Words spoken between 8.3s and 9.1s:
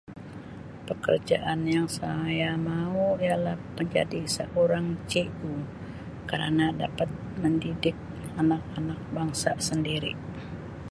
anak-anak